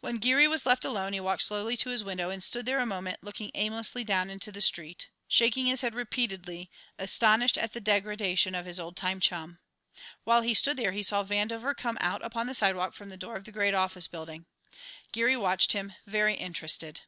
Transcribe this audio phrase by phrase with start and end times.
[0.00, 2.86] When Geary was left alone, he walked slowly to his window, and stood there a
[2.86, 8.54] moment looking aimlessly down into the street, shaking his head repeatedly, astonished at the degradation
[8.54, 9.58] of his old time chum.
[10.24, 13.36] While he stood there he saw Vandover come out upon the sidewalk from the door
[13.36, 14.46] of the great office building.
[15.12, 17.02] Geary watched him, very interested.